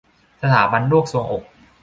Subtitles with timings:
[0.41, 1.43] สถาบันโรคทรวงอก